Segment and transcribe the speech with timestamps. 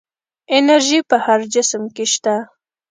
[0.57, 2.35] انرژي په هر جسم کې شته.